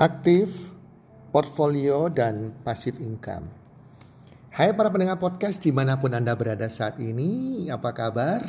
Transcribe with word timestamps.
aktif, 0.00 0.72
portfolio, 1.28 2.08
dan 2.08 2.56
pasif 2.64 2.96
income. 3.04 3.52
Hai 4.48 4.72
para 4.72 4.88
pendengar 4.88 5.20
podcast 5.20 5.60
di 5.60 5.76
mana 5.76 6.00
pun 6.00 6.16
Anda 6.16 6.32
berada 6.32 6.72
saat 6.72 6.96
ini, 7.04 7.68
apa 7.68 7.92
kabar? 7.92 8.40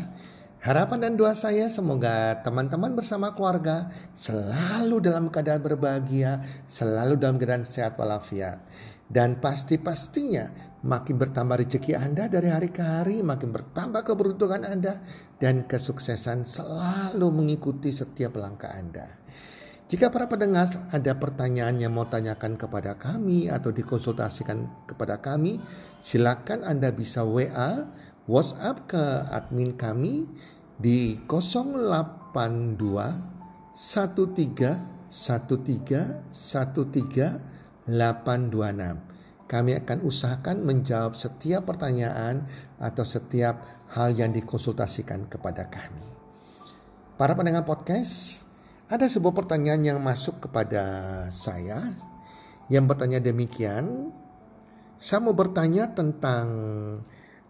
Harapan 0.63 1.03
dan 1.03 1.13
doa 1.19 1.35
saya 1.35 1.67
semoga 1.67 2.39
teman-teman 2.39 2.95
bersama 2.95 3.35
keluarga 3.35 3.91
selalu 4.15 5.03
dalam 5.03 5.27
keadaan 5.27 5.59
berbahagia, 5.59 6.39
selalu 6.71 7.19
dalam 7.19 7.35
keadaan 7.35 7.67
sehat 7.67 7.99
walafiat. 7.99 8.63
Dan 9.11 9.43
pasti-pastinya 9.43 10.79
makin 10.87 11.19
bertambah 11.19 11.67
rezeki 11.67 11.99
Anda 11.99 12.31
dari 12.31 12.47
hari 12.47 12.71
ke 12.71 12.79
hari, 12.79 13.19
makin 13.27 13.51
bertambah 13.51 14.07
keberuntungan 14.07 14.63
Anda 14.63 15.03
dan 15.35 15.67
kesuksesan 15.67 16.47
selalu 16.47 17.27
mengikuti 17.27 17.91
setiap 17.91 18.39
langkah 18.39 18.71
Anda. 18.71 19.19
Jika 19.91 20.07
para 20.07 20.31
pendengar 20.31 20.71
ada 20.95 21.19
pertanyaan 21.19 21.75
yang 21.75 21.91
mau 21.91 22.07
tanyakan 22.07 22.55
kepada 22.55 22.95
kami 22.95 23.51
atau 23.51 23.75
dikonsultasikan 23.75 24.87
kepada 24.87 25.19
kami, 25.19 25.59
silakan 25.99 26.63
Anda 26.63 26.95
bisa 26.95 27.27
WA, 27.27 27.91
WhatsApp 28.23 28.87
ke 28.87 29.03
admin 29.27 29.75
kami 29.75 30.31
di 30.79 31.19
082 31.27 32.07
13 33.75 33.75
13 33.75 35.27
13 35.27 37.91
826. 37.91 39.51
Kami 39.51 39.71
akan 39.75 39.99
usahakan 40.07 40.63
menjawab 40.63 41.19
setiap 41.19 41.67
pertanyaan 41.67 42.47
atau 42.79 43.03
setiap 43.03 43.83
hal 43.91 44.15
yang 44.15 44.31
dikonsultasikan 44.31 45.27
kepada 45.27 45.67
kami. 45.67 46.07
Para 47.19 47.35
pendengar 47.35 47.67
podcast, 47.67 48.40
ada 48.91 49.07
sebuah 49.07 49.31
pertanyaan 49.31 49.95
yang 49.95 49.99
masuk 50.03 50.43
kepada 50.43 50.83
saya 51.31 51.79
yang 52.67 52.91
bertanya 52.91 53.23
demikian. 53.23 54.11
Saya 54.99 55.23
mau 55.23 55.31
bertanya 55.31 55.95
tentang 55.95 56.47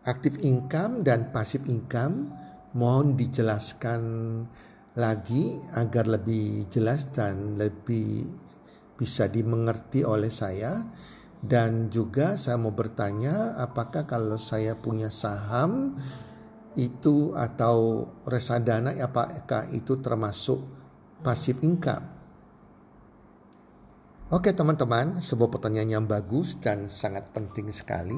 aktif 0.06 0.38
income 0.46 1.02
dan 1.02 1.34
pasif 1.34 1.66
income. 1.66 2.30
Mohon 2.78 3.18
dijelaskan 3.18 4.02
lagi 4.94 5.58
agar 5.74 6.06
lebih 6.14 6.70
jelas 6.70 7.10
dan 7.10 7.58
lebih 7.58 8.22
bisa 8.94 9.26
dimengerti 9.26 10.06
oleh 10.06 10.30
saya. 10.30 10.78
Dan 11.42 11.90
juga 11.90 12.38
saya 12.38 12.62
mau 12.62 12.70
bertanya 12.70 13.58
apakah 13.58 14.06
kalau 14.06 14.38
saya 14.38 14.78
punya 14.78 15.10
saham 15.10 15.98
itu 16.78 17.34
atau 17.34 18.06
reksadana 18.30 18.94
apakah 19.02 19.66
itu 19.74 19.98
termasuk 19.98 20.81
passive 21.22 21.62
income. 21.64 22.06
Oke 24.32 24.56
teman-teman, 24.56 25.20
sebuah 25.20 25.52
pertanyaan 25.52 26.02
yang 26.02 26.06
bagus 26.08 26.56
dan 26.58 26.88
sangat 26.88 27.36
penting 27.36 27.68
sekali. 27.76 28.18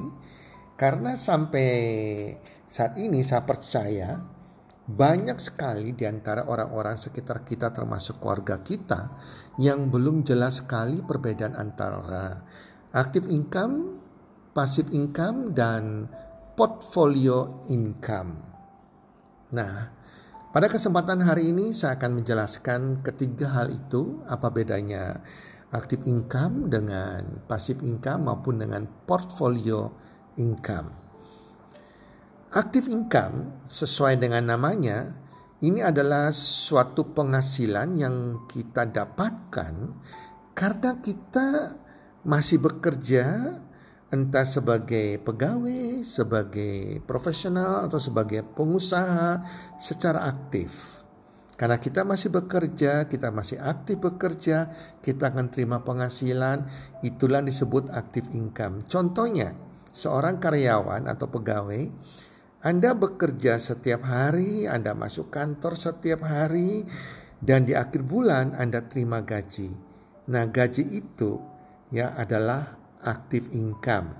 Karena 0.74 1.14
sampai 1.14 1.70
saat 2.66 2.98
ini 2.98 3.22
saya 3.22 3.42
percaya 3.42 4.22
banyak 4.84 5.38
sekali 5.40 5.96
di 5.96 6.04
antara 6.04 6.44
orang-orang 6.44 7.00
sekitar 7.00 7.40
kita 7.40 7.72
termasuk 7.72 8.20
keluarga 8.20 8.60
kita 8.60 9.16
yang 9.56 9.88
belum 9.88 10.22
jelas 10.22 10.60
sekali 10.60 11.00
perbedaan 11.00 11.56
antara 11.56 12.44
active 12.94 13.26
income, 13.32 13.98
passive 14.52 14.92
income, 14.92 15.56
dan 15.56 16.06
portfolio 16.54 17.64
income. 17.72 18.38
Nah, 19.50 19.74
pada 20.54 20.70
kesempatan 20.70 21.18
hari 21.26 21.50
ini 21.50 21.74
saya 21.74 21.98
akan 21.98 22.22
menjelaskan 22.22 23.02
ketiga 23.02 23.50
hal 23.58 23.74
itu 23.74 24.22
apa 24.30 24.54
bedanya 24.54 25.18
active 25.74 26.06
income 26.06 26.70
dengan 26.70 27.42
passive 27.50 27.82
income 27.82 28.30
maupun 28.30 28.62
dengan 28.62 28.86
portfolio 28.86 29.90
income. 30.38 30.94
Active 32.54 32.86
income 32.86 33.66
sesuai 33.66 34.22
dengan 34.22 34.54
namanya 34.54 35.10
ini 35.58 35.82
adalah 35.82 36.30
suatu 36.30 37.10
penghasilan 37.10 37.98
yang 37.98 38.46
kita 38.46 38.86
dapatkan 38.86 39.74
karena 40.54 41.02
kita 41.02 41.74
masih 42.22 42.62
bekerja 42.62 43.58
entah 44.14 44.46
sebagai 44.46 45.18
pegawai, 45.18 46.06
sebagai 46.06 47.02
profesional 47.02 47.90
atau 47.90 47.98
sebagai 47.98 48.46
pengusaha 48.46 49.42
secara 49.82 50.30
aktif. 50.30 51.02
Karena 51.58 51.78
kita 51.82 52.06
masih 52.06 52.30
bekerja, 52.30 53.10
kita 53.10 53.34
masih 53.34 53.58
aktif 53.58 53.98
bekerja, 53.98 54.70
kita 55.02 55.34
akan 55.34 55.50
terima 55.50 55.82
penghasilan, 55.82 56.66
itulah 57.02 57.42
disebut 57.42 57.90
aktif 57.90 58.26
income. 58.30 58.82
Contohnya, 58.86 59.54
seorang 59.90 60.38
karyawan 60.38 61.06
atau 61.10 61.30
pegawai, 61.30 61.90
Anda 62.62 62.94
bekerja 62.94 63.58
setiap 63.62 64.02
hari, 64.02 64.66
Anda 64.66 64.98
masuk 64.98 65.30
kantor 65.30 65.78
setiap 65.78 66.26
hari, 66.26 66.86
dan 67.38 67.66
di 67.66 67.74
akhir 67.78 68.02
bulan 68.02 68.54
Anda 68.58 68.86
terima 68.86 69.22
gaji. 69.22 69.70
Nah, 70.34 70.50
gaji 70.50 70.84
itu 70.90 71.38
ya 71.94 72.18
adalah 72.18 72.83
active 73.04 73.52
income. 73.52 74.16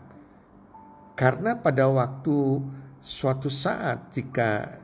Karena 1.16 1.56
pada 1.56 1.88
waktu 1.88 2.60
suatu 3.00 3.48
saat 3.48 4.12
jika 4.12 4.80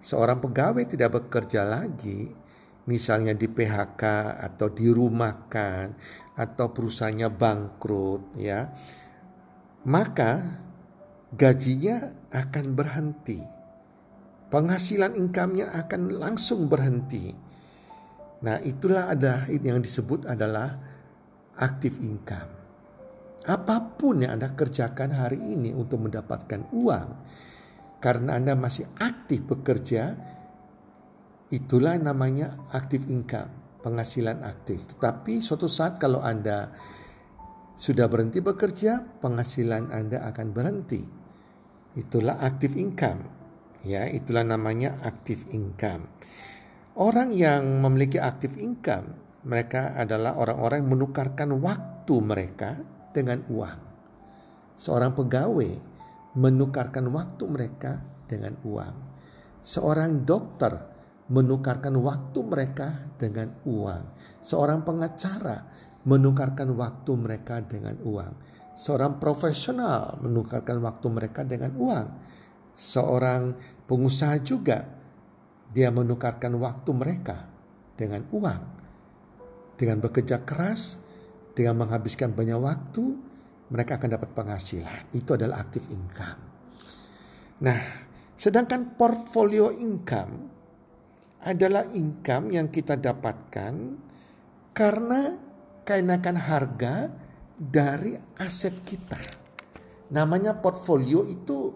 seorang 0.00 0.38
pegawai 0.38 0.84
tidak 0.86 1.20
bekerja 1.20 1.66
lagi, 1.66 2.30
misalnya 2.88 3.36
di 3.36 3.46
PHK 3.46 4.02
atau 4.40 4.68
dirumahkan 4.72 5.84
atau 6.34 6.66
perusahaannya 6.72 7.28
bangkrut 7.30 8.22
ya, 8.40 8.70
maka 9.86 10.62
gajinya 11.32 12.28
akan 12.34 12.66
berhenti. 12.74 13.40
Penghasilan 14.50 15.14
income-nya 15.14 15.70
akan 15.86 16.18
langsung 16.18 16.66
berhenti. 16.66 17.30
Nah, 18.42 18.58
itulah 18.66 19.14
ada 19.14 19.46
yang 19.46 19.78
disebut 19.78 20.26
adalah 20.26 20.74
active 21.54 22.02
income. 22.02 22.59
Apa 23.48 23.96
pun 23.96 24.20
yang 24.20 24.36
Anda 24.36 24.52
kerjakan 24.52 25.16
hari 25.16 25.40
ini 25.40 25.72
untuk 25.72 26.04
mendapatkan 26.04 26.68
uang, 26.76 27.08
karena 28.00 28.36
Anda 28.36 28.52
masih 28.52 28.84
aktif 29.00 29.48
bekerja, 29.48 30.12
itulah 31.48 31.96
namanya 31.96 32.60
aktif 32.76 33.08
income, 33.08 33.80
penghasilan 33.80 34.44
aktif. 34.44 34.84
Tetapi 34.92 35.40
suatu 35.40 35.72
saat 35.72 35.96
kalau 35.96 36.20
Anda 36.20 36.68
sudah 37.80 38.12
berhenti 38.12 38.44
bekerja, 38.44 39.24
penghasilan 39.24 39.88
Anda 39.88 40.20
akan 40.28 40.46
berhenti. 40.52 41.00
Itulah 41.96 42.44
aktif 42.44 42.76
income. 42.76 43.24
Ya, 43.88 44.04
itulah 44.04 44.44
namanya 44.44 45.00
aktif 45.00 45.48
income. 45.48 46.12
Orang 47.00 47.32
yang 47.32 47.80
memiliki 47.80 48.20
aktif 48.20 48.60
income, 48.60 49.16
mereka 49.48 49.96
adalah 49.96 50.36
orang-orang 50.36 50.84
yang 50.84 50.92
menukarkan 50.92 51.56
waktu 51.64 52.14
mereka 52.20 52.76
dengan 53.10 53.42
uang. 53.50 53.80
Seorang 54.80 55.12
pegawai 55.12 55.72
menukarkan 56.38 57.10
waktu 57.10 57.44
mereka 57.50 58.00
dengan 58.30 58.54
uang. 58.62 58.94
Seorang 59.60 60.24
dokter 60.24 60.72
menukarkan 61.30 61.94
waktu 62.00 62.38
mereka 62.42 62.88
dengan 63.20 63.54
uang. 63.66 64.04
Seorang 64.42 64.82
pengacara 64.82 65.66
menukarkan 66.06 66.74
waktu 66.74 67.12
mereka 67.18 67.60
dengan 67.62 67.98
uang. 68.02 68.32
Seorang 68.72 69.20
profesional 69.20 70.16
menukarkan 70.24 70.80
waktu 70.80 71.06
mereka 71.12 71.44
dengan 71.44 71.76
uang. 71.76 72.06
Seorang 72.72 73.52
pengusaha 73.84 74.40
juga 74.40 74.88
dia 75.70 75.92
menukarkan 75.92 76.56
waktu 76.56 76.90
mereka 76.96 77.46
dengan 77.94 78.24
uang. 78.32 78.62
Dengan 79.76 80.00
bekerja 80.00 80.42
keras, 80.42 80.96
dengan 81.54 81.84
menghabiskan 81.86 82.32
banyak 82.32 82.58
waktu, 82.58 83.04
mereka 83.70 83.98
akan 83.98 84.10
dapat 84.18 84.30
penghasilan. 84.34 85.14
Itu 85.14 85.38
adalah 85.38 85.62
aktif 85.62 85.86
income. 85.90 86.40
Nah, 87.60 87.80
sedangkan 88.34 88.96
portfolio 88.98 89.70
income 89.70 90.50
adalah 91.40 91.88
income 91.92 92.52
yang 92.52 92.68
kita 92.68 93.00
dapatkan 93.00 93.74
karena 94.76 95.20
kenaikan 95.84 96.36
harga 96.36 97.08
dari 97.56 98.16
aset 98.40 98.80
kita. 98.84 99.20
Namanya 100.10 100.58
portfolio 100.58 101.24
itu 101.28 101.72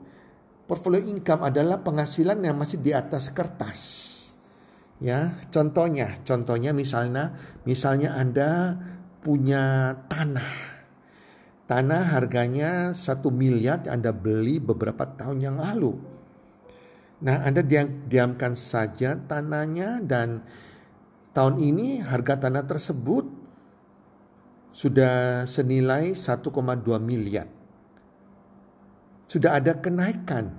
portfolio 0.64 1.04
income 1.04 1.44
adalah 1.44 1.84
penghasilan 1.84 2.40
yang 2.40 2.56
masih 2.56 2.80
di 2.80 2.96
atas 2.96 3.28
kertas. 3.30 3.80
Ya, 5.02 5.36
contohnya, 5.52 6.16
contohnya 6.24 6.72
misalnya 6.72 7.36
misalnya 7.68 8.16
Anda 8.16 8.78
punya 9.24 9.96
tanah. 10.12 10.76
Tanah 11.64 12.12
harganya 12.12 12.92
satu 12.92 13.32
miliar 13.32 13.80
Anda 13.88 14.12
beli 14.12 14.60
beberapa 14.60 15.08
tahun 15.08 15.40
yang 15.40 15.56
lalu. 15.56 15.96
Nah 17.24 17.40
Anda 17.40 17.64
diam, 17.64 18.04
diamkan 18.04 18.52
saja 18.52 19.16
tanahnya 19.16 20.04
dan 20.04 20.44
tahun 21.32 21.56
ini 21.56 22.04
harga 22.04 22.36
tanah 22.36 22.68
tersebut 22.68 23.24
sudah 24.76 25.48
senilai 25.48 26.12
1,2 26.12 26.52
miliar. 27.00 27.48
Sudah 29.24 29.56
ada 29.56 29.80
kenaikan 29.80 30.52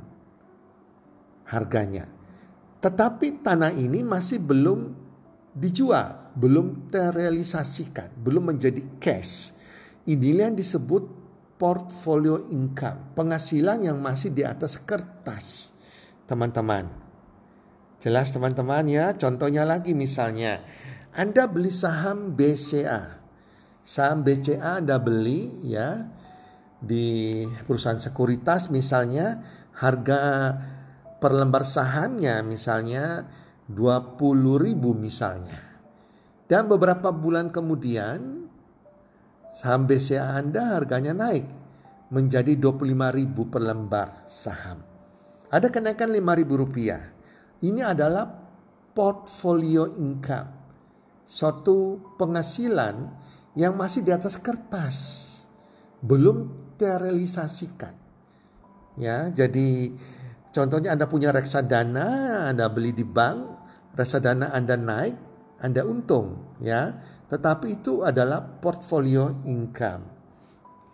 harganya. 1.45 2.09
Tetapi 2.81 3.45
tanah 3.45 3.77
ini 3.77 4.01
masih 4.01 4.41
belum 4.41 4.89
dijual, 5.53 6.24
belum 6.35 6.91
terrealisasikan, 6.91 8.11
belum 8.19 8.55
menjadi 8.55 8.83
cash. 8.99 9.55
Inilah 10.05 10.51
yang 10.51 10.57
disebut 10.59 11.03
portfolio 11.55 12.51
income, 12.51 13.15
penghasilan 13.15 13.87
yang 13.87 13.97
masih 13.97 14.35
di 14.35 14.43
atas 14.43 14.77
kertas, 14.77 15.71
teman-teman. 16.27 16.91
Jelas 18.03 18.29
teman-teman 18.29 18.85
ya, 18.85 19.15
contohnya 19.17 19.65
lagi 19.65 19.97
misalnya, 19.97 20.61
Anda 21.15 21.47
beli 21.49 21.71
saham 21.73 22.35
BCA. 22.35 23.23
Saham 23.81 24.21
BCA 24.21 24.83
Anda 24.83 25.01
beli 25.01 25.63
ya 25.65 26.05
di 26.81 27.41
perusahaan 27.65 28.01
sekuritas 28.01 28.69
misalnya 28.69 29.41
harga 29.77 30.53
per 31.17 31.31
lembar 31.33 31.65
sahamnya 31.65 32.45
misalnya 32.45 33.25
20 33.69 34.61
ribu 34.61 34.93
misalnya. 34.93 35.64
Dan 36.45 36.69
beberapa 36.69 37.09
bulan 37.09 37.49
kemudian 37.49 38.45
saham 39.49 39.89
BCA 39.89 40.37
Anda 40.37 40.77
harganya 40.77 41.17
naik 41.17 41.49
menjadi 42.13 42.53
25 42.53 43.17
ribu 43.17 43.49
per 43.49 43.65
lembar 43.65 44.29
saham. 44.29 44.77
Ada 45.49 45.73
kenaikan 45.73 46.13
5 46.13 46.21
ribu 46.37 46.53
rupiah. 46.61 47.01
Ini 47.65 47.81
adalah 47.81 48.29
portfolio 48.93 49.89
income. 49.97 50.49
Suatu 51.25 51.97
penghasilan 52.21 52.95
yang 53.57 53.73
masih 53.73 54.05
di 54.05 54.13
atas 54.13 54.37
kertas. 54.37 54.97
Belum 56.05 56.45
terrealisasikan. 56.77 57.95
Ya, 58.95 59.27
jadi 59.33 59.91
contohnya 60.53 60.93
Anda 60.93 61.09
punya 61.09 61.33
reksadana, 61.33 62.47
Anda 62.53 62.69
beli 62.69 62.93
di 62.93 63.03
bank, 63.03 63.39
reksadana 63.97 64.53
Anda 64.53 64.77
naik, 64.77 65.34
Anda 65.61 65.87
untung, 65.87 66.57
ya. 66.59 66.99
Tetapi 67.31 67.81
itu 67.81 68.03
adalah 68.03 68.43
portfolio 68.59 69.35
income. 69.47 70.03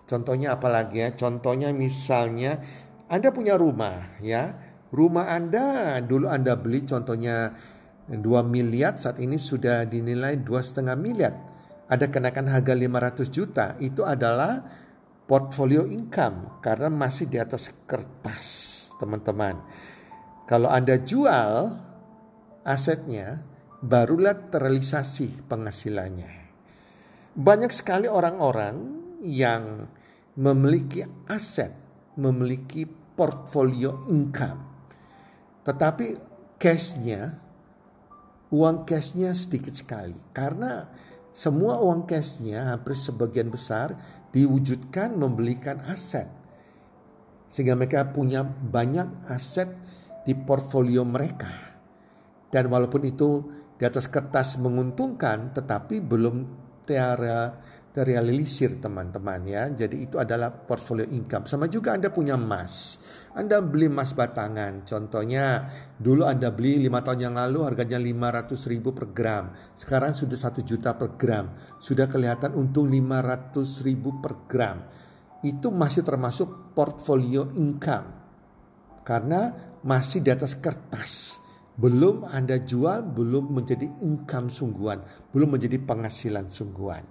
Contohnya 0.06 0.60
apalagi 0.60 1.02
ya? 1.02 1.10
Contohnya 1.16 1.72
misalnya 1.72 2.62
Anda 3.08 3.31
punya 3.31 3.58
rumah, 3.58 4.19
ya. 4.19 4.56
Rumah 4.92 5.31
Anda 5.31 5.98
dulu 6.04 6.28
Anda 6.28 6.60
beli 6.60 6.84
contohnya 6.84 7.56
2 8.12 8.19
miliar, 8.44 9.00
saat 9.00 9.24
ini 9.24 9.40
sudah 9.40 9.88
dinilai 9.88 10.36
dua 10.44 10.60
setengah 10.60 11.00
miliar. 11.00 11.31
Ada 11.88 12.12
kenaikan 12.12 12.48
harga 12.52 12.75
500 12.75 13.31
juta, 13.31 13.66
itu 13.80 14.04
adalah 14.04 14.63
portfolio 15.31 15.88
income 15.88 16.60
karena 16.60 16.92
masih 16.92 17.31
di 17.31 17.40
atas 17.40 17.72
kertas, 17.88 18.48
teman-teman. 19.00 19.63
Kalau 20.44 20.68
Anda 20.68 21.00
jual 21.00 21.72
asetnya, 22.68 23.40
barulah 23.81 24.38
terrealisasi 24.38 25.50
penghasilannya. 25.50 26.31
Banyak 27.33 27.74
sekali 27.74 28.06
orang-orang 28.06 28.78
yang 29.25 29.89
memiliki 30.38 31.01
aset, 31.25 31.74
memiliki 32.18 32.86
portfolio 33.18 34.06
income. 34.13 34.62
Tetapi 35.66 36.06
cashnya, 36.62 37.42
uang 38.54 38.86
cashnya 38.86 39.33
sedikit 39.33 39.74
sekali. 39.74 40.18
Karena 40.34 40.86
semua 41.34 41.81
uang 41.81 42.06
cashnya 42.06 42.75
hampir 42.75 42.94
sebagian 42.94 43.50
besar 43.50 43.98
diwujudkan 44.30 45.18
membelikan 45.18 45.81
aset. 45.89 46.30
Sehingga 47.51 47.75
mereka 47.75 48.13
punya 48.13 48.45
banyak 48.45 49.27
aset 49.31 49.68
di 50.24 50.38
portfolio 50.38 51.01
mereka. 51.07 51.50
Dan 52.51 52.68
walaupun 52.68 53.07
itu 53.07 53.61
di 53.81 53.83
atas 53.89 54.06
kertas 54.13 54.62
menguntungkan 54.62 55.57
tetapi 55.57 56.06
belum 56.06 56.36
tiara 56.86 57.57
terrealisir 57.92 58.78
teman-teman 58.78 59.42
ya. 59.44 59.68
Jadi 59.74 60.06
itu 60.06 60.22
adalah 60.22 60.54
portfolio 60.54 61.04
income. 61.10 61.50
Sama 61.50 61.66
juga 61.66 61.98
Anda 61.98 62.13
punya 62.13 62.38
emas. 62.38 63.01
Anda 63.33 63.57
beli 63.60 63.89
emas 63.89 64.13
batangan. 64.13 64.86
Contohnya 64.86 65.66
dulu 65.98 66.30
Anda 66.30 66.54
beli 66.54 66.78
5 66.88 67.01
tahun 67.01 67.19
yang 67.25 67.36
lalu 67.42 67.60
harganya 67.68 67.98
500 67.98 68.72
ribu 68.72 68.94
per 68.94 69.12
gram. 69.12 69.51
Sekarang 69.75 70.13
sudah 70.13 70.38
1 70.38 70.62
juta 70.62 70.94
per 70.94 71.18
gram. 71.18 71.51
Sudah 71.81 72.06
kelihatan 72.06 72.54
untung 72.54 72.86
500 72.86 73.81
ribu 73.81 74.22
per 74.22 74.45
gram. 74.45 74.77
Itu 75.42 75.74
masih 75.74 76.06
termasuk 76.06 76.77
portfolio 76.77 77.50
income. 77.57 78.07
Karena 79.04 79.51
masih 79.84 80.22
di 80.22 80.30
atas 80.30 80.54
kertas. 80.54 81.40
Belum 81.79 82.27
Anda 82.27 82.59
jual, 82.59 83.15
belum 83.15 83.56
menjadi 83.56 83.88
income 84.03 84.51
sungguhan. 84.51 85.00
Belum 85.31 85.56
menjadi 85.56 85.79
penghasilan 85.79 86.51
sungguhan. 86.51 87.03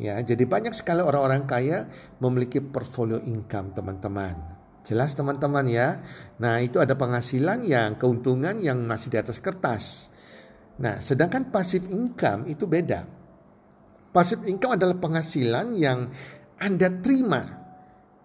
Ya, 0.00 0.16
jadi 0.24 0.48
banyak 0.48 0.72
sekali 0.72 1.04
orang-orang 1.04 1.44
kaya 1.44 1.84
memiliki 2.16 2.64
portfolio 2.64 3.20
income, 3.28 3.76
teman-teman. 3.76 4.32
Jelas 4.88 5.12
teman-teman 5.12 5.68
ya. 5.68 6.00
Nah, 6.40 6.64
itu 6.64 6.80
ada 6.80 6.96
penghasilan 6.96 7.60
yang 7.68 8.00
keuntungan 8.00 8.56
yang 8.56 8.80
masih 8.88 9.12
di 9.12 9.18
atas 9.20 9.36
kertas. 9.36 10.08
Nah, 10.80 10.98
sedangkan 11.04 11.52
passive 11.52 11.92
income 11.92 12.48
itu 12.48 12.64
beda. 12.64 13.04
Passive 14.10 14.48
income 14.48 14.80
adalah 14.80 14.96
penghasilan 14.96 15.76
yang 15.76 16.08
Anda 16.56 16.88
terima 17.04 17.44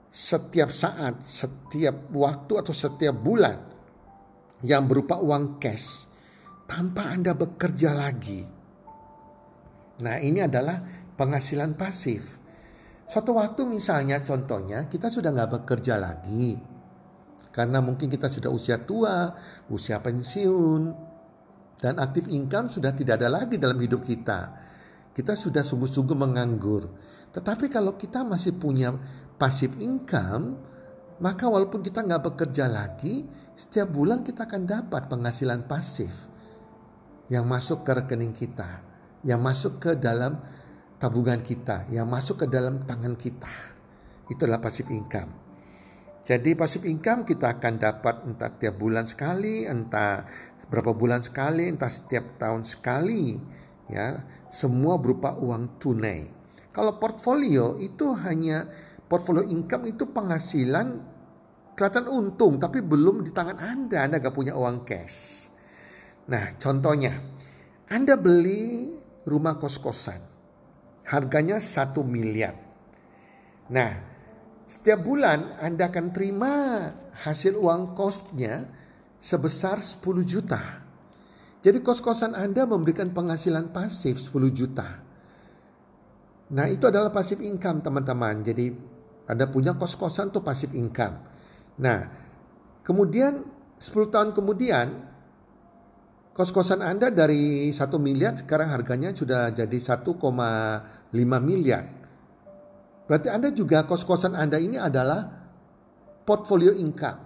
setiap 0.07 0.71
saat, 0.71 1.19
setiap 1.21 2.09
waktu 2.15 2.53
atau 2.63 2.73
setiap 2.73 3.13
bulan 3.19 3.66
yang 4.65 4.89
berupa 4.89 5.21
uang 5.21 5.61
cash 5.61 6.09
tanpa 6.65 7.13
Anda 7.13 7.37
bekerja 7.37 7.93
lagi. 7.93 8.41
Nah, 9.97 10.17
ini 10.21 10.41
adalah 10.41 10.81
penghasilan 11.17 11.73
pasif. 11.73 12.37
Suatu 13.07 13.33
waktu 13.39 13.63
misalnya 13.65 14.21
contohnya 14.21 14.85
kita 14.85 15.07
sudah 15.07 15.31
nggak 15.33 15.63
bekerja 15.63 15.95
lagi. 15.97 16.59
Karena 17.49 17.81
mungkin 17.81 18.05
kita 18.05 18.29
sudah 18.29 18.53
usia 18.53 18.77
tua, 18.85 19.33
usia 19.73 19.97
pensiun. 19.97 20.81
Dan 21.77 21.97
aktif 21.97 22.29
income 22.29 22.69
sudah 22.69 22.93
tidak 22.93 23.21
ada 23.21 23.29
lagi 23.29 23.57
dalam 23.57 23.77
hidup 23.81 24.05
kita. 24.05 24.53
Kita 25.13 25.33
sudah 25.33 25.65
sungguh-sungguh 25.65 26.13
menganggur. 26.13 26.85
Tetapi 27.33 27.69
kalau 27.69 27.97
kita 27.97 28.21
masih 28.21 28.57
punya 28.57 28.93
pasif 29.41 29.73
income, 29.81 30.57
maka 31.17 31.49
walaupun 31.49 31.81
kita 31.81 32.05
nggak 32.05 32.33
bekerja 32.33 32.69
lagi, 32.69 33.25
setiap 33.57 33.89
bulan 33.89 34.21
kita 34.21 34.45
akan 34.45 34.63
dapat 34.65 35.09
penghasilan 35.09 35.65
pasif 35.65 36.13
yang 37.27 37.45
masuk 37.49 37.81
ke 37.83 37.91
rekening 37.91 38.33
kita, 38.35 38.85
yang 39.25 39.41
masuk 39.41 39.81
ke 39.81 39.91
dalam 39.97 40.39
tabungan 40.97 41.41
kita 41.45 41.85
yang 41.93 42.09
masuk 42.09 42.45
ke 42.45 42.47
dalam 42.49 42.81
tangan 42.83 43.13
kita. 43.13 43.49
Itulah 44.27 44.59
passive 44.59 44.89
income. 44.91 45.29
Jadi 46.27 46.57
passive 46.59 46.89
income 46.91 47.23
kita 47.23 47.55
akan 47.55 47.73
dapat 47.79 48.15
entah 48.27 48.51
tiap 48.51 48.75
bulan 48.75 49.07
sekali, 49.07 49.63
entah 49.63 50.27
berapa 50.67 50.91
bulan 50.91 51.23
sekali, 51.23 51.71
entah 51.71 51.87
setiap 51.87 52.35
tahun 52.35 52.67
sekali, 52.67 53.39
ya. 53.87 54.27
Semua 54.51 54.99
berupa 54.99 55.39
uang 55.39 55.79
tunai. 55.79 56.27
Kalau 56.75 56.99
portfolio 56.99 57.79
itu 57.79 58.11
hanya 58.27 58.67
portfolio 59.07 59.43
income 59.47 59.91
itu 59.91 60.07
penghasilan 60.07 60.87
kelihatan 61.73 62.05
untung 62.11 62.59
tapi 62.59 62.83
belum 62.83 63.23
di 63.23 63.31
tangan 63.31 63.57
Anda, 63.59 64.07
Anda 64.07 64.19
gak 64.19 64.35
punya 64.35 64.53
uang 64.53 64.83
cash. 64.83 65.49
Nah, 66.27 66.55
contohnya 66.59 67.15
Anda 67.87 68.19
beli 68.19 68.93
rumah 69.23 69.55
kos-kosan 69.55 70.19
harganya 71.07 71.63
satu 71.63 72.03
miliar. 72.03 72.55
Nah, 73.71 73.91
setiap 74.67 74.99
bulan 75.03 75.63
Anda 75.63 75.87
akan 75.87 76.11
terima 76.11 76.53
hasil 77.23 77.55
uang 77.55 77.95
kosnya 77.95 78.67
sebesar 79.23 79.79
10 79.79 80.27
juta. 80.27 80.59
Jadi 81.63 81.79
kos-kosan 81.83 82.35
Anda 82.35 82.67
memberikan 82.67 83.11
penghasilan 83.11 83.71
pasif 83.71 84.19
10 84.19 84.51
juta. 84.51 84.87
Nah 86.47 86.65
itu 86.71 86.87
adalah 86.87 87.11
pasif 87.11 87.43
income 87.43 87.83
teman-teman. 87.83 88.39
Jadi 88.39 88.71
Anda 89.27 89.51
punya 89.51 89.75
kos-kosan 89.75 90.31
tuh 90.31 90.41
pasif 90.41 90.71
income. 90.73 91.15
Nah 91.83 91.99
kemudian 92.81 93.43
10 93.77 94.09
tahun 94.09 94.31
kemudian 94.33 94.87
kos-kosan 96.33 96.81
Anda 96.81 97.13
dari 97.13 97.69
1 97.69 97.77
miliar 97.99 98.39
sekarang 98.39 98.71
harganya 98.71 99.13
sudah 99.13 99.51
jadi 99.51 99.77
1,5 99.77 100.15
miliar. 101.43 101.83
Berarti 103.07 103.27
Anda 103.31 103.49
juga 103.51 103.87
kos-kosan 103.87 104.35
Anda 104.35 104.59
ini 104.59 104.75
adalah 104.79 105.27
portfolio 106.27 106.75
income. 106.75 107.19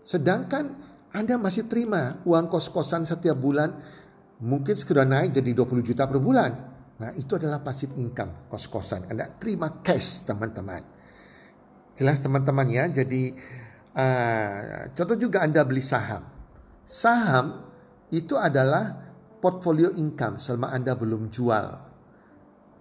Sedangkan 0.00 0.64
Anda 1.10 1.36
masih 1.36 1.66
terima 1.66 2.22
uang 2.22 2.46
kos-kosan 2.46 3.02
setiap 3.02 3.34
bulan 3.34 3.74
mungkin 4.40 4.72
segera 4.72 5.04
naik 5.04 5.36
jadi 5.36 5.52
20 5.52 5.82
juta 5.84 6.06
per 6.08 6.22
bulan. 6.22 6.50
Nah 7.00 7.10
itu 7.16 7.40
adalah 7.40 7.64
passive 7.64 7.96
income 7.96 8.46
kos-kosan. 8.52 9.08
Anda 9.08 9.32
terima 9.40 9.80
cash 9.80 10.28
teman-teman. 10.28 10.84
Jelas 11.96 12.20
teman-teman 12.20 12.68
ya. 12.68 12.84
Jadi 12.92 13.32
uh, 13.96 14.92
contoh 14.92 15.16
juga 15.16 15.40
Anda 15.40 15.64
beli 15.64 15.80
saham. 15.80 16.28
Saham 16.84 17.64
itu 18.12 18.36
adalah 18.36 19.00
portfolio 19.40 19.88
income 19.96 20.36
selama 20.36 20.76
Anda 20.76 20.92
belum 20.92 21.32
jual. 21.32 21.66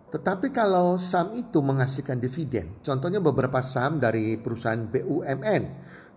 Tetapi 0.09 0.49
kalau 0.51 0.97
saham 0.97 1.37
itu 1.37 1.61
menghasilkan 1.61 2.17
dividen, 2.17 2.81
contohnya 2.81 3.21
beberapa 3.21 3.61
saham 3.61 4.01
dari 4.01 4.41
perusahaan 4.41 4.89
BUMN, 4.89 5.63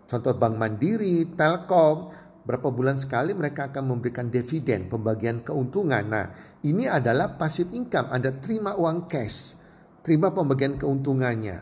contoh 0.08 0.32
Bank 0.32 0.56
Mandiri, 0.56 1.28
Telkom, 1.36 2.08
berapa 2.42 2.74
bulan 2.74 2.98
sekali 2.98 3.32
mereka 3.32 3.70
akan 3.70 3.94
memberikan 3.94 4.26
dividen, 4.26 4.90
pembagian 4.90 5.46
keuntungan. 5.46 6.02
Nah, 6.02 6.26
ini 6.66 6.90
adalah 6.90 7.38
passive 7.38 7.70
income. 7.70 8.10
Anda 8.10 8.34
terima 8.42 8.74
uang 8.74 9.06
cash, 9.06 9.54
terima 10.02 10.34
pembagian 10.34 10.74
keuntungannya. 10.74 11.58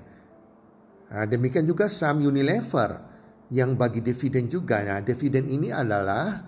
Nah, 1.10 1.24
demikian 1.28 1.68
juga 1.68 1.90
saham 1.90 2.24
Unilever 2.24 2.96
yang 3.52 3.76
bagi 3.76 4.00
dividen 4.00 4.48
juga. 4.48 4.80
Nah, 4.80 5.04
dividen 5.04 5.50
ini 5.52 5.68
adalah 5.68 6.40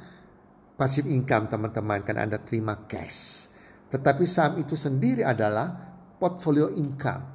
passive 0.78 1.10
income 1.12 1.52
teman-teman 1.52 2.00
kan 2.00 2.16
Anda 2.16 2.40
terima 2.40 2.88
cash. 2.88 3.50
Tetapi 3.92 4.24
saham 4.24 4.56
itu 4.56 4.72
sendiri 4.72 5.20
adalah 5.20 5.68
portfolio 6.16 6.72
income. 6.72 7.28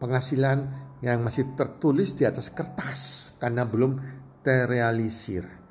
Penghasilan 0.00 0.58
yang 1.04 1.20
masih 1.20 1.52
tertulis 1.52 2.16
di 2.16 2.24
atas 2.24 2.48
kertas 2.48 3.34
karena 3.36 3.68
belum 3.68 4.00
terrealisir. 4.40 5.63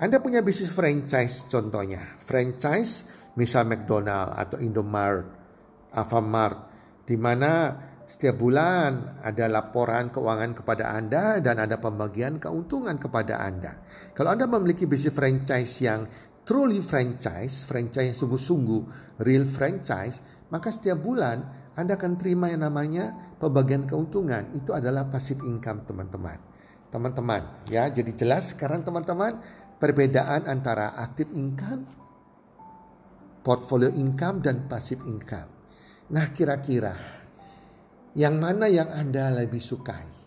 Anda 0.00 0.16
punya 0.16 0.40
bisnis 0.40 0.72
franchise 0.72 1.44
contohnya. 1.52 2.00
Franchise 2.24 3.04
misal 3.36 3.68
McDonald 3.68 4.32
atau 4.32 4.56
Indomaret, 4.56 5.28
Alfamart 5.92 6.56
di 7.04 7.20
mana 7.20 7.76
setiap 8.08 8.40
bulan 8.40 9.20
ada 9.20 9.44
laporan 9.52 10.08
keuangan 10.08 10.56
kepada 10.56 10.96
Anda 10.96 11.44
dan 11.44 11.60
ada 11.60 11.76
pembagian 11.76 12.40
keuntungan 12.40 12.96
kepada 12.96 13.44
Anda. 13.44 13.76
Kalau 14.16 14.32
Anda 14.32 14.48
memiliki 14.48 14.88
bisnis 14.88 15.12
franchise 15.12 15.84
yang 15.84 16.08
truly 16.48 16.80
franchise, 16.80 17.68
franchise 17.68 18.16
yang 18.16 18.18
sungguh-sungguh 18.24 18.82
real 19.20 19.44
franchise, 19.44 20.48
maka 20.48 20.72
setiap 20.72 20.96
bulan 20.96 21.44
Anda 21.76 22.00
akan 22.00 22.16
terima 22.16 22.48
yang 22.48 22.64
namanya 22.64 23.36
pembagian 23.36 23.84
keuntungan. 23.84 24.48
Itu 24.56 24.72
adalah 24.72 25.12
passive 25.12 25.44
income 25.44 25.84
teman-teman. 25.84 26.40
Teman-teman, 26.88 27.68
ya 27.70 27.86
jadi 27.86 28.10
jelas 28.16 28.56
sekarang 28.56 28.82
teman-teman 28.82 29.38
perbedaan 29.80 30.44
antara 30.44 30.92
active 31.00 31.32
income, 31.32 31.88
portfolio 33.40 33.88
income 33.96 34.44
dan 34.44 34.68
passive 34.68 35.00
income. 35.08 35.48
Nah, 36.12 36.28
kira-kira 36.36 36.92
yang 38.12 38.36
mana 38.36 38.68
yang 38.68 38.92
Anda 38.92 39.32
lebih 39.32 39.62
sukai? 39.62 40.20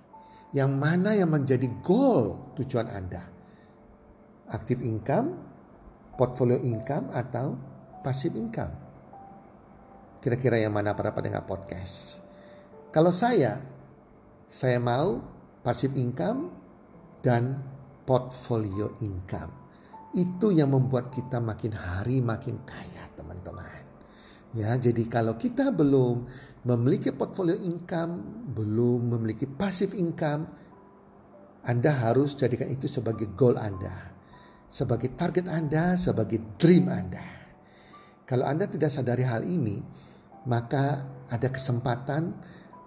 Yang 0.54 0.72
mana 0.74 1.14
yang 1.14 1.30
menjadi 1.30 1.70
goal 1.86 2.54
tujuan 2.58 2.90
Anda? 2.90 3.24
Active 4.50 4.82
income 4.86 5.54
portfolio 6.14 6.62
income 6.62 7.10
atau 7.14 7.58
passive 8.06 8.38
income? 8.38 8.74
Kira-kira 10.24 10.62
yang 10.62 10.72
mana 10.72 10.96
para 10.96 11.12
pendengar 11.12 11.44
podcast? 11.44 12.24
Kalau 12.94 13.12
saya, 13.12 13.60
saya 14.48 14.78
mau 14.80 15.20
passive 15.66 15.98
income 15.98 16.54
dan 17.20 17.73
portfolio 18.04 19.00
income. 19.02 19.64
Itu 20.14 20.54
yang 20.54 20.72
membuat 20.76 21.10
kita 21.10 21.42
makin 21.42 21.74
hari 21.74 22.22
makin 22.22 22.62
kaya 22.64 23.10
teman-teman. 23.18 23.82
Ya, 24.54 24.78
jadi 24.78 25.10
kalau 25.10 25.34
kita 25.34 25.74
belum 25.74 26.30
memiliki 26.70 27.10
portfolio 27.10 27.58
income, 27.58 28.46
belum 28.54 29.18
memiliki 29.18 29.50
passive 29.50 29.98
income, 29.98 30.46
Anda 31.66 31.90
harus 31.90 32.38
jadikan 32.38 32.70
itu 32.70 32.86
sebagai 32.86 33.34
goal 33.34 33.58
Anda 33.58 34.14
sebagai 34.74 35.14
target 35.14 35.46
Anda, 35.46 35.94
sebagai 36.02 36.58
dream 36.58 36.90
Anda. 36.90 37.22
Kalau 38.26 38.50
Anda 38.50 38.66
tidak 38.66 38.90
sadari 38.90 39.22
hal 39.22 39.46
ini, 39.46 39.78
maka 40.50 41.06
ada 41.30 41.54
kesempatan, 41.54 42.34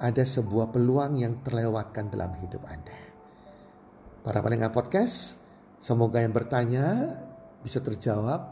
ada 0.03 0.25
sebuah 0.27 0.75
peluang 0.75 1.23
yang 1.23 1.47
terlewatkan 1.47 2.11
dalam 2.11 2.35
hidup 2.43 2.67
Anda. 2.67 3.06
Para 4.27 4.43
pendengar 4.43 4.75
podcast, 4.75 5.39
semoga 5.79 6.19
yang 6.19 6.35
bertanya 6.35 7.15
bisa 7.63 7.79
terjawab 7.79 8.43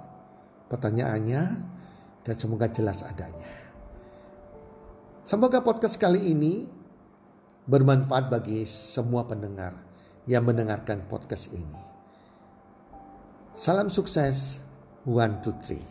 pertanyaannya 0.70 1.42
dan 2.22 2.34
semoga 2.38 2.70
jelas 2.70 3.02
adanya. 3.02 3.50
Semoga 5.26 5.66
podcast 5.66 5.98
kali 5.98 6.30
ini 6.30 6.70
bermanfaat 7.66 8.30
bagi 8.30 8.62
semua 8.70 9.26
pendengar 9.26 9.74
yang 10.30 10.46
mendengarkan 10.46 11.10
podcast 11.10 11.50
ini. 11.50 11.82
Salam 13.50 13.90
sukses, 13.90 14.62
one, 15.02 15.42
two, 15.42 15.58
three. 15.58 15.82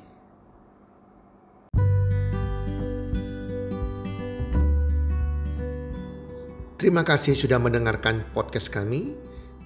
Terima 6.80 7.04
kasih 7.04 7.36
sudah 7.36 7.60
mendengarkan 7.60 8.24
podcast 8.32 8.72
kami. 8.72 9.33